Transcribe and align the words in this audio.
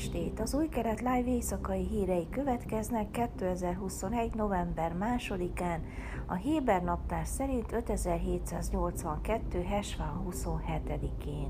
estét! 0.00 0.40
Az 0.40 0.54
új 0.54 0.68
keret 0.68 1.00
live 1.00 1.24
éjszakai 1.26 1.86
hírei 1.86 2.28
következnek 2.30 3.10
2021. 3.10 4.34
november 4.34 4.92
2-án, 5.00 5.78
a 6.26 6.34
Héber 6.34 6.82
naptár 6.82 7.26
szerint 7.26 7.72
5782. 7.72 9.62
Hesván 9.62 10.22
27-én. 10.30 11.48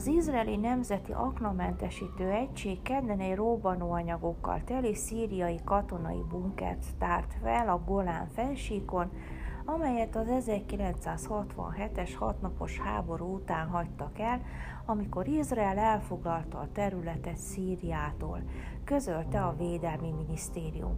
Az 0.00 0.06
izraeli 0.06 0.56
nemzeti 0.56 1.12
aknamentesítő 1.12 2.30
egység 2.30 2.82
kedden 2.82 3.20
egy 3.20 3.34
robbanóanyagokkal 3.34 4.62
teli 4.64 4.94
szíriai 4.94 5.60
katonai 5.64 6.22
bunkert 6.28 6.84
tárt 6.98 7.34
fel 7.42 7.68
a 7.68 7.82
Golán 7.86 8.28
fensíkon, 8.28 9.10
amelyet 9.64 10.16
az 10.16 10.26
1967-es 10.28 12.10
hatnapos 12.18 12.78
háború 12.78 13.34
után 13.34 13.68
hagytak 13.68 14.18
el, 14.18 14.40
amikor 14.86 15.28
Izrael 15.28 15.78
elfoglalta 15.78 16.58
a 16.58 16.72
területet 16.72 17.36
Szíriától, 17.36 18.42
közölte 18.84 19.44
a 19.44 19.54
Védelmi 19.58 20.10
Minisztérium. 20.10 20.96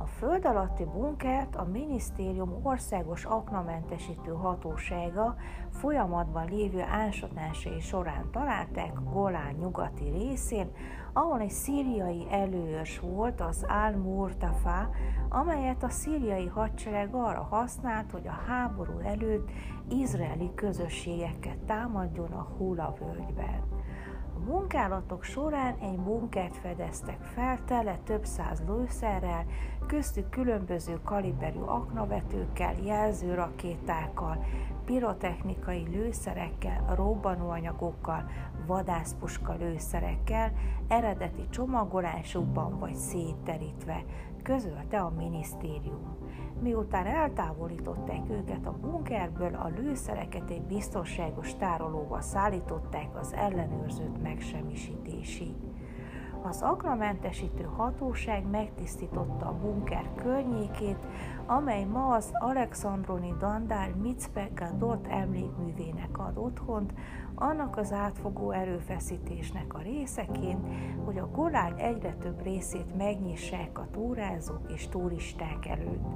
A 0.00 0.06
föld 0.06 0.44
alatti 0.44 0.84
bunkert 0.84 1.56
a 1.56 1.64
minisztérium 1.64 2.60
országos 2.62 3.24
aknamentesítő 3.24 4.32
hatósága 4.32 5.36
folyamatban 5.70 6.48
lévő 6.48 6.80
ásatásai 6.80 7.80
során 7.80 8.30
találták 8.30 8.92
Golán 9.12 9.54
nyugati 9.54 10.10
részén, 10.10 10.70
ahol 11.12 11.40
egy 11.40 11.50
szíriai 11.50 12.26
előőrs 12.30 12.98
volt, 12.98 13.40
az 13.40 13.64
Al-Murtafa, 13.68 14.90
amelyet 15.28 15.82
a 15.82 15.90
szíriai 15.90 16.46
hadsereg 16.46 17.14
arra 17.14 17.42
használt, 17.42 18.10
hogy 18.10 18.26
a 18.26 18.42
háború 18.46 18.98
előtt 18.98 19.50
izraeli 19.88 20.50
közösségeket 20.54 21.58
támadjon 21.58 22.32
a 22.32 22.48
Hula 22.56 22.94
völgyben. 22.98 23.62
A 24.38 24.50
munkálatok 24.50 25.22
során 25.22 25.74
egy 25.80 25.98
bunkert 25.98 26.56
fedeztek 26.56 27.22
fel, 27.22 27.58
tele 27.64 27.98
több 28.04 28.24
száz 28.24 28.62
lőszerrel, 28.66 29.44
köztük 29.86 30.28
különböző 30.28 31.00
kaliberű 31.04 31.58
aknavetőkkel, 31.58 32.74
jelzőrakétákkal, 32.82 34.44
pirotechnikai 34.84 35.86
lőszerekkel, 35.88 36.94
robbanóanyagokkal, 36.94 38.30
vadászpuska 38.66 39.54
lőszerekkel, 39.54 40.52
eredeti 40.88 41.48
csomagolásukban 41.50 42.78
vagy 42.78 42.94
szétterítve, 42.94 44.04
közölte 44.48 45.00
a 45.00 45.10
minisztérium. 45.10 46.16
Miután 46.60 47.06
eltávolították 47.06 48.30
őket 48.30 48.66
a 48.66 48.78
bunkerből, 48.80 49.54
a 49.54 49.68
lőszereket 49.76 50.50
egy 50.50 50.62
biztonságos 50.62 51.54
tárolóba 51.56 52.20
szállították 52.20 53.16
az 53.16 53.32
ellenőrzött 53.32 54.22
megsemmisítésig. 54.22 55.67
Az 56.48 56.62
akramentesítő 56.62 57.68
hatóság 57.76 58.50
megtisztította 58.50 59.46
a 59.46 59.58
bunker 59.62 60.10
környékét, 60.14 61.06
amely 61.46 61.84
ma 61.84 62.14
az 62.14 62.30
Alexandroni 62.32 63.34
Dandár 63.38 63.94
Mitzpe 63.94 64.48
Gadot 64.54 65.06
emlékművének 65.06 66.18
ad 66.18 66.38
otthont, 66.38 66.92
annak 67.34 67.76
az 67.76 67.92
átfogó 67.92 68.50
erőfeszítésnek 68.50 69.74
a 69.74 69.78
részeként, 69.78 70.66
hogy 71.04 71.18
a 71.18 71.30
Golán 71.30 71.74
egyre 71.76 72.14
több 72.14 72.42
részét 72.42 72.96
megnyissák 72.96 73.78
a 73.78 73.88
túrázók 73.90 74.72
és 74.74 74.88
turisták 74.88 75.66
előtt. 75.66 76.12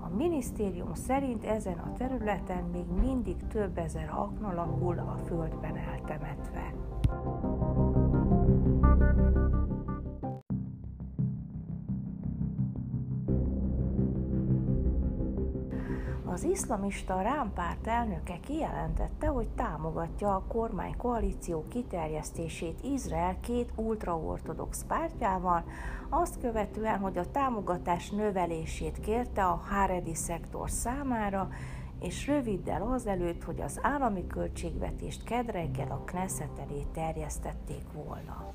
A 0.00 0.08
minisztérium 0.16 0.94
szerint 0.94 1.44
ezen 1.44 1.78
a 1.78 1.92
területen 1.92 2.64
még 2.64 2.86
mindig 3.00 3.46
több 3.46 3.78
ezer 3.78 4.10
akna 4.14 4.54
lakul 4.54 4.98
a 4.98 5.16
földben 5.26 5.76
eltemetve. 5.76 6.74
Az 16.38 16.44
iszlamista 16.44 17.20
rámpárt 17.20 17.86
elnöke 17.86 18.38
kijelentette, 18.46 19.26
hogy 19.26 19.48
támogatja 19.48 20.34
a 20.34 20.44
kormány 20.48 20.96
koalíció 20.96 21.64
kiterjesztését 21.68 22.78
Izrael 22.82 23.40
két 23.40 23.72
ultraortodox 23.76 24.84
pártjával, 24.84 25.64
azt 26.08 26.40
követően, 26.40 26.98
hogy 26.98 27.18
a 27.18 27.30
támogatás 27.30 28.10
növelését 28.10 29.00
kérte 29.00 29.44
a 29.44 29.62
Haredi 29.68 30.14
szektor 30.14 30.70
számára, 30.70 31.48
és 32.00 32.26
röviddel 32.26 32.82
azelőtt, 32.82 33.42
hogy 33.42 33.60
az 33.60 33.78
állami 33.82 34.26
költségvetést 34.26 35.24
kedreggel 35.24 35.90
a 35.90 36.04
Knesset 36.04 36.58
elé 36.58 36.86
terjesztették 36.92 37.84
volna 37.92 38.54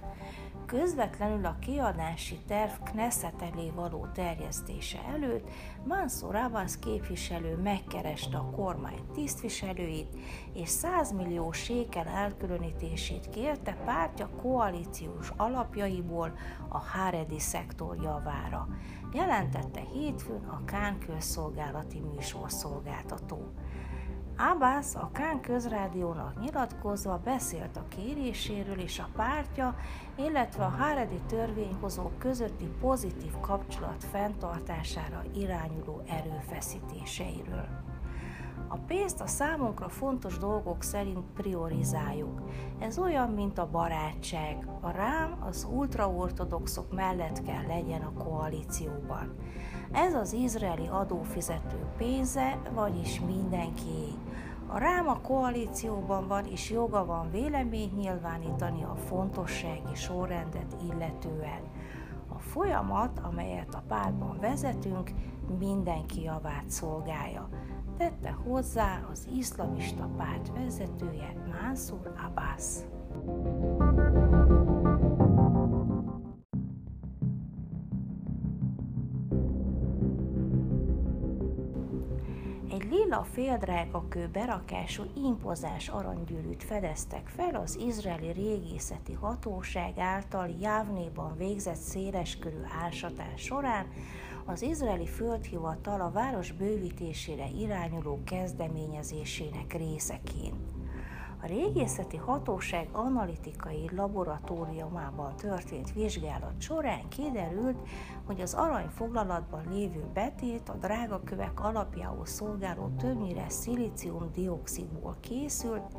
közvetlenül 0.66 1.46
a 1.46 1.58
kiadási 1.60 2.40
terv 2.48 2.72
Knesset 2.84 3.42
elé 3.42 3.70
való 3.76 4.08
terjesztése 4.14 5.00
előtt 5.14 5.50
Mansur 5.88 6.36
Abbas 6.36 6.80
képviselő 6.80 7.58
megkereste 7.58 8.38
a 8.38 8.50
kormány 8.56 9.02
tisztviselőit, 9.14 10.16
és 10.54 10.70
100 10.70 11.12
millió 11.12 11.52
sékel 11.52 12.08
elkülönítését 12.08 13.30
kérte 13.30 13.78
pártja 13.86 14.30
koalíciós 14.42 15.32
alapjaiból 15.38 16.34
a 16.68 16.78
Haredi 16.78 17.40
szektor 17.40 17.96
javára, 18.02 18.68
jelentette 19.14 19.82
hétfőn 19.94 20.44
a 20.44 20.64
Kán 20.66 21.00
közszolgálati 21.00 22.00
műsorszolgáltató. 22.00 23.54
Abbas 24.38 24.96
a 24.96 25.10
Kán 25.12 25.42
közrádiónak 25.42 26.40
nyilatkozva 26.40 27.20
beszélt 27.24 27.78
a 27.78 27.88
kéréséről 27.88 28.80
és 28.80 29.00
a 29.00 29.10
pártja, 29.16 29.76
illetve 30.16 30.64
a 30.64 30.76
Haredi 30.78 31.20
törvényhozók 31.28 32.18
közötti 32.20 32.70
pozitív 32.80 33.32
kapcsolat 33.42 34.04
fenntartására 34.12 35.24
irányuló 35.36 36.02
erőfeszítéseiről. 36.08 37.68
A 38.68 38.78
pénzt 38.78 39.22
a 39.22 39.28
számunkra 39.28 39.90
fontos 39.90 40.38
dolgok 40.38 40.84
szerint 40.84 41.26
priorizáljuk. 41.34 42.42
Ez 42.80 42.98
olyan, 42.98 43.30
mint 43.30 43.58
a 43.58 43.70
barátság. 43.72 44.68
A 44.82 44.90
rám 44.92 45.38
az 45.40 45.68
ultraortodoxok 45.72 46.94
mellett 46.94 47.42
kell 47.42 47.66
legyen 47.68 48.02
a 48.02 48.24
koalícióban. 48.24 49.36
Ez 49.94 50.14
az 50.14 50.34
izraeli 50.34 50.88
adófizető 50.88 51.86
pénze, 51.98 52.62
vagyis 52.74 53.20
mindenkié. 53.20 54.08
A 54.68 54.78
Ráma 54.78 55.22
koalícióban 55.22 56.28
van, 56.28 56.46
és 56.46 56.70
joga 56.70 57.06
van 57.06 57.32
véleményt 57.32 57.96
nyilvánítani 57.96 58.84
a 58.84 58.96
fontossági 58.96 59.96
sorrendet 59.96 60.76
illetően. 60.92 61.62
A 62.28 62.40
folyamat, 62.40 63.20
amelyet 63.20 63.74
a 63.74 63.84
pártban 63.88 64.38
vezetünk, 64.40 65.12
mindenki 65.60 66.22
javát 66.22 66.70
szolgálja, 66.70 67.50
tette 67.98 68.32
hozzá 68.32 69.08
az 69.12 69.28
iszlamista 69.38 70.10
párt 70.18 70.52
vezetője 70.54 71.34
Mansur 71.62 72.14
Abbas. 72.28 72.93
Lila 83.04 83.24
féldrágakő 83.24 84.30
berakású 84.32 85.04
impozás 85.16 85.88
aranygyűrűt 85.88 86.64
fedeztek 86.64 87.28
fel 87.28 87.56
az 87.56 87.78
izraeli 87.88 88.32
régészeti 88.32 89.14
hatóság 89.14 89.98
által 89.98 90.50
Jávnéban 90.62 91.38
végzett 91.38 91.76
széleskörű 91.76 92.62
ásatás 92.86 93.42
során, 93.42 93.88
az 94.46 94.62
izraeli 94.62 95.08
földhivatal 95.08 96.02
a 96.02 96.12
város 96.12 96.52
bővítésére 96.52 97.48
irányuló 97.60 98.22
kezdeményezésének 98.26 99.74
részeként. 99.74 100.83
A 101.44 101.48
régészeti 101.48 102.18
hatóság 102.18 102.90
analitikai 102.92 103.90
laboratóriumában 103.96 105.36
történt 105.36 105.94
vizsgálat 105.94 106.62
során 106.62 107.08
kiderült, 107.10 107.88
hogy 108.26 108.42
az 108.42 108.54
aranyfoglalatban 108.54 109.64
lévő 109.70 110.06
betét 110.14 110.70
a 110.70 110.74
drágakövek 110.74 111.60
alapjául 111.64 112.26
szolgáló 112.26 112.90
többnyire 112.98 113.50
szilícium-dioxidból 113.50 115.18
készült, 115.20 115.96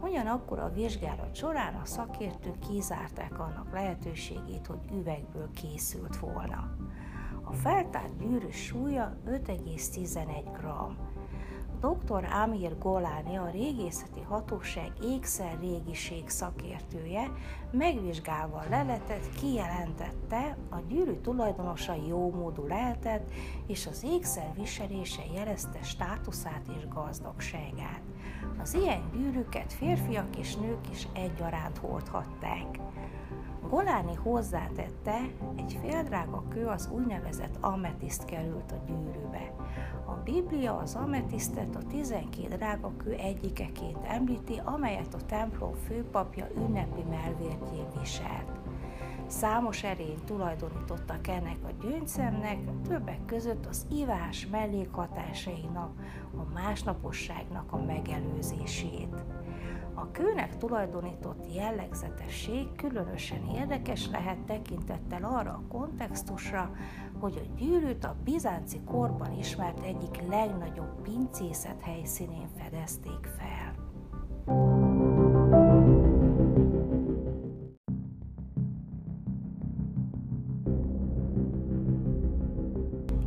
ugyanakkor 0.00 0.58
a 0.58 0.72
vizsgálat 0.72 1.34
során 1.34 1.74
a 1.74 1.84
szakértők 1.84 2.58
kizárták 2.58 3.38
annak 3.38 3.72
lehetőségét, 3.72 4.66
hogy 4.66 4.80
üvegből 4.98 5.50
készült 5.50 6.16
volna. 6.16 6.76
A 7.44 7.52
feltárt 7.52 8.18
gyűrű 8.18 8.50
súlya 8.50 9.16
5,11 9.26 10.44
g. 10.52 10.64
Dr. 11.80 12.24
Amir 12.42 12.78
Golani, 12.78 13.36
a 13.36 13.50
régészeti 13.50 14.20
hatóság 14.20 14.92
ékszer 15.02 15.58
régiség 15.60 16.28
szakértője, 16.28 17.30
megvizsgálva 17.70 18.56
a 18.56 18.68
leletet 18.68 19.28
kijelentette, 19.40 20.56
a 20.70 20.76
gyűrű 20.88 21.20
tulajdonosa 21.20 21.94
jó 22.08 22.30
módú 22.30 22.66
lehetett, 22.66 23.30
és 23.66 23.86
az 23.86 24.04
ékszer 24.04 24.52
viselése 24.54 25.22
jelezte 25.34 25.82
státuszát 25.82 26.62
és 26.76 26.88
gazdagságát. 26.88 28.02
Az 28.62 28.74
ilyen 28.74 29.10
gyűrűket 29.12 29.72
férfiak 29.72 30.36
és 30.36 30.56
nők 30.56 30.90
is 30.90 31.08
egyaránt 31.14 31.78
hordhatták. 31.78 32.78
Goláni 33.76 34.14
hozzátette, 34.14 35.18
egy 35.56 35.78
féldrága 35.82 36.44
kő 36.48 36.66
az 36.66 36.88
úgynevezett 36.92 37.56
ametiszt 37.60 38.24
került 38.24 38.72
a 38.72 38.82
gyűrűbe. 38.86 39.54
A 40.06 40.12
Biblia 40.12 40.76
az 40.76 40.94
ametisztet 40.94 41.76
a 41.76 41.86
12 41.88 42.56
drága 42.56 42.92
kő 42.96 43.12
egyikeként 43.12 44.04
említi, 44.04 44.60
amelyet 44.64 45.14
a 45.14 45.26
templom 45.26 45.74
főpapja 45.74 46.48
ünnepi 46.56 47.02
melvértjén 47.02 47.86
viselt. 48.00 48.65
Számos 49.26 49.82
erényt 49.82 50.24
tulajdonítottak 50.24 51.26
ennek 51.28 51.56
a 51.64 51.86
gyöngyszemnek, 51.86 52.58
többek 52.88 53.24
között 53.24 53.66
az 53.66 53.86
ivás 53.90 54.46
mellékhatásainak, 54.46 55.90
a 56.36 56.52
másnaposságnak 56.54 57.72
a 57.72 57.84
megelőzését. 57.84 59.24
A 59.94 60.10
kőnek 60.10 60.56
tulajdonított 60.56 61.54
jellegzetesség 61.54 62.68
különösen 62.76 63.46
érdekes 63.54 64.08
lehet 64.10 64.38
tekintettel 64.38 65.24
arra 65.24 65.50
a 65.50 65.62
kontextusra, 65.68 66.70
hogy 67.18 67.42
a 67.44 67.54
gyűrűt 67.58 68.04
a 68.04 68.16
bizánci 68.24 68.80
korban 68.84 69.38
ismert 69.38 69.84
egyik 69.84 70.22
legnagyobb 70.28 71.02
pincészet 71.02 71.80
helyszínén 71.82 72.48
fedezték 72.58 73.26
fel. 73.38 73.85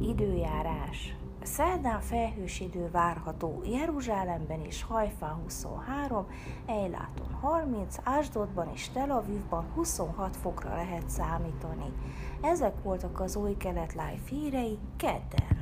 Időjárás 0.10 1.16
Szerdán 1.42 2.02
felhős 2.02 2.60
idő 2.60 2.90
várható 2.92 3.62
Jeruzsálemben 3.66 4.66
és 4.66 4.84
Hajfán 4.84 5.34
23, 5.44 6.28
Ejláton 6.66 7.32
30, 7.42 7.98
Ásdodban 8.04 8.70
és 8.74 8.90
Tel 8.90 9.12
Avivban 9.12 9.66
26 9.76 10.36
fokra 10.36 10.76
lehet 10.76 11.10
számítani. 11.10 11.94
Ezek 12.42 12.84
voltak 12.84 13.20
az 13.20 13.36
új 13.36 13.58
kelet 13.58 13.94
live 13.94 14.20
hírei 14.30 14.78
kedden. 14.98 15.59